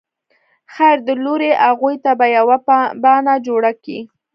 [0.73, 2.57] خير دی لورې اغوئ ته به يوه
[3.03, 3.97] بانه جوړه کې.